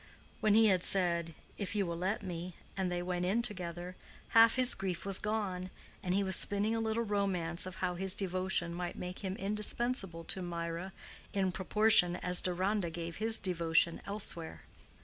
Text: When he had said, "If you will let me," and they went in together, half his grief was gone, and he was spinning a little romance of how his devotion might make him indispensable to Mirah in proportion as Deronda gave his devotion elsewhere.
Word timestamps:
When 0.39 0.55
he 0.55 0.65
had 0.65 0.83
said, 0.83 1.35
"If 1.59 1.75
you 1.75 1.85
will 1.85 1.95
let 1.99 2.23
me," 2.23 2.55
and 2.75 2.91
they 2.91 3.03
went 3.03 3.23
in 3.23 3.43
together, 3.43 3.95
half 4.29 4.55
his 4.55 4.73
grief 4.73 5.05
was 5.05 5.19
gone, 5.19 5.69
and 6.01 6.15
he 6.15 6.23
was 6.23 6.35
spinning 6.35 6.73
a 6.75 6.79
little 6.79 7.03
romance 7.03 7.67
of 7.67 7.75
how 7.75 7.93
his 7.93 8.15
devotion 8.15 8.73
might 8.73 8.97
make 8.97 9.19
him 9.19 9.35
indispensable 9.35 10.23
to 10.23 10.41
Mirah 10.41 10.91
in 11.33 11.51
proportion 11.51 12.15
as 12.15 12.41
Deronda 12.41 12.89
gave 12.89 13.17
his 13.17 13.37
devotion 13.37 14.01
elsewhere. 14.07 14.61